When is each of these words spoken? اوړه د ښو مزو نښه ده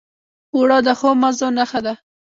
اوړه 0.55 0.77
د 0.85 0.89
ښو 0.99 1.09
مزو 1.21 1.47
نښه 1.57 1.79
ده 1.85 1.93